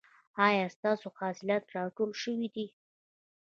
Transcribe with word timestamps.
ایا 0.47 0.65
ستاسو 0.75 1.07
حاصلات 1.19 1.63
راټول 1.75 2.11
شوي 2.23 2.47
دي؟ 2.55 2.67